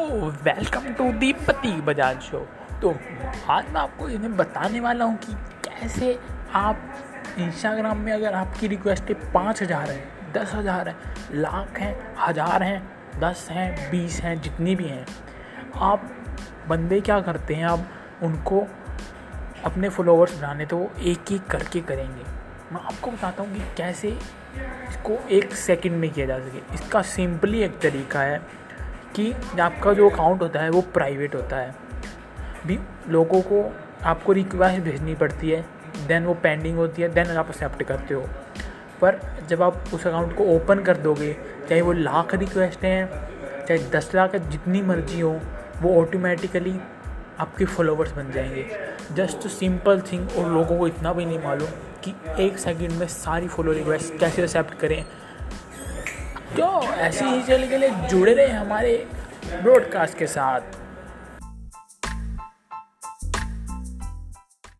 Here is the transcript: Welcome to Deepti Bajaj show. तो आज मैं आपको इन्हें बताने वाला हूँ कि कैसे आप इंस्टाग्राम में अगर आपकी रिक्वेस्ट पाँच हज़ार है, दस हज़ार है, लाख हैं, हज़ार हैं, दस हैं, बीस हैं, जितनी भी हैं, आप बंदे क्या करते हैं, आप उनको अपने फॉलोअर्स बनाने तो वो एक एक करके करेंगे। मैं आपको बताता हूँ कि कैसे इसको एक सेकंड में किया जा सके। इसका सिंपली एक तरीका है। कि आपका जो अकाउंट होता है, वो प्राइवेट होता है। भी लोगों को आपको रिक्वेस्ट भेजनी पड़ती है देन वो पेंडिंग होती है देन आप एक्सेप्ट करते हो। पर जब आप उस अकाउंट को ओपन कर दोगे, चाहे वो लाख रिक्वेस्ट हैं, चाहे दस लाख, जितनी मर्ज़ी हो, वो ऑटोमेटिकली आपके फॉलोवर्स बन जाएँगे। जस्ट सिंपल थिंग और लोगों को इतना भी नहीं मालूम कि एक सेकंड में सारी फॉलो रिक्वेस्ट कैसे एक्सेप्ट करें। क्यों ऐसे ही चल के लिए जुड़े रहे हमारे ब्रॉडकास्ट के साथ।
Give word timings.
Welcome 0.00 0.92
to 0.94 1.10
Deepti 1.12 1.70
Bajaj 1.80 2.20
show. 2.20 2.38
तो 2.82 2.90
आज 3.50 3.64
मैं 3.68 3.80
आपको 3.80 4.08
इन्हें 4.08 4.36
बताने 4.36 4.80
वाला 4.80 5.04
हूँ 5.04 5.16
कि 5.16 5.32
कैसे 5.64 6.18
आप 6.54 7.36
इंस्टाग्राम 7.38 7.98
में 7.98 8.12
अगर 8.12 8.34
आपकी 8.34 8.66
रिक्वेस्ट 8.66 9.12
पाँच 9.34 9.62
हज़ार 9.62 9.90
है, 9.90 10.02
दस 10.32 10.54
हज़ार 10.54 10.88
है, 10.88 10.94
लाख 11.32 11.78
हैं, 11.78 11.94
हज़ार 12.18 12.62
हैं, 12.62 12.82
दस 13.20 13.46
हैं, 13.50 13.90
बीस 13.90 14.20
हैं, 14.20 14.40
जितनी 14.42 14.74
भी 14.76 14.84
हैं, 14.84 15.04
आप 15.76 16.10
बंदे 16.68 17.00
क्या 17.00 17.20
करते 17.20 17.54
हैं, 17.54 17.64
आप 17.64 17.86
उनको 18.22 18.66
अपने 19.64 19.88
फॉलोअर्स 19.88 20.38
बनाने 20.38 20.66
तो 20.66 20.76
वो 20.76 20.90
एक 21.02 21.32
एक 21.32 21.46
करके 21.46 21.80
करेंगे। 21.80 22.22
मैं 22.72 22.80
आपको 22.80 23.10
बताता 23.10 23.42
हूँ 23.42 23.52
कि 23.52 23.60
कैसे 23.76 24.08
इसको 24.08 25.18
एक 25.30 25.54
सेकंड 25.56 25.92
में 25.92 26.10
किया 26.10 26.26
जा 26.26 26.38
सके। 26.38 26.74
इसका 26.74 27.02
सिंपली 27.02 27.62
एक 27.62 27.78
तरीका 27.78 28.20
है। 28.20 28.40
कि 29.16 29.32
आपका 29.60 29.92
जो 29.92 30.10
अकाउंट 30.10 30.42
होता 30.42 30.60
है, 30.60 30.70
वो 30.70 30.80
प्राइवेट 30.80 31.34
होता 31.34 31.56
है। 31.56 31.74
भी 32.66 32.78
लोगों 33.08 33.42
को 33.42 33.76
आपको 34.04 34.32
रिक्वेस्ट 34.32 34.80
भेजनी 34.80 35.14
पड़ती 35.14 35.50
है 35.50 35.64
देन 36.06 36.24
वो 36.24 36.34
पेंडिंग 36.34 36.76
होती 36.76 37.02
है 37.02 37.08
देन 37.08 37.26
आप 37.26 37.48
एक्सेप्ट 37.48 37.82
करते 37.82 38.14
हो। 38.14 38.28
पर 39.00 39.20
जब 39.48 39.62
आप 39.62 39.84
उस 39.94 40.06
अकाउंट 40.06 40.36
को 40.36 40.44
ओपन 40.44 40.78
कर 40.78 40.96
दोगे, 40.96 41.36
चाहे 41.68 41.82
वो 41.82 41.92
लाख 41.92 42.34
रिक्वेस्ट 42.34 42.84
हैं, 42.84 43.30
चाहे 43.66 43.78
दस 43.78 44.10
लाख, 44.14 44.36
जितनी 44.36 44.82
मर्ज़ी 44.82 45.20
हो, 45.20 45.40
वो 45.82 46.02
ऑटोमेटिकली 46.02 46.80
आपके 47.38 47.64
फॉलोवर्स 47.64 48.12
बन 48.12 48.30
जाएँगे। 48.30 48.66
जस्ट 49.12 49.48
सिंपल 49.48 50.00
थिंग 50.00 50.28
और 50.38 50.52
लोगों 50.52 50.78
को 50.78 50.86
इतना 50.86 51.12
भी 51.12 51.26
नहीं 51.26 51.38
मालूम 51.38 51.68
कि 52.04 52.14
एक 52.44 52.58
सेकंड 52.58 52.92
में 52.92 53.06
सारी 53.06 53.48
फॉलो 53.48 53.72
रिक्वेस्ट 53.72 54.18
कैसे 54.18 54.42
एक्सेप्ट 54.42 54.74
करें। 54.74 55.04
क्यों 56.54 56.82
ऐसे 56.82 57.24
ही 57.24 57.42
चल 57.42 57.68
के 57.68 57.78
लिए 57.78 57.90
जुड़े 58.10 58.34
रहे 58.34 58.46
हमारे 58.46 58.94
ब्रॉडकास्ट 59.62 60.18
के 60.18 60.26
साथ। 60.26 60.60